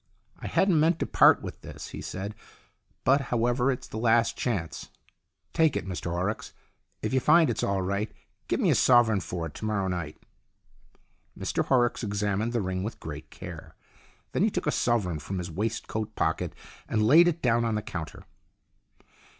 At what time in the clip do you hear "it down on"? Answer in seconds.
17.27-17.75